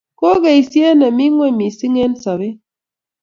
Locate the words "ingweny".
1.27-1.55